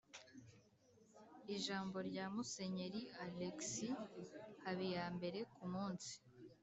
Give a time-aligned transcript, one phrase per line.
[1.55, 3.97] ijambo rya musenyeri alexis
[4.63, 6.13] habiyambere ku munsi